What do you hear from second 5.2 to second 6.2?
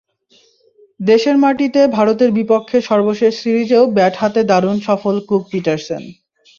Cook Pietersen.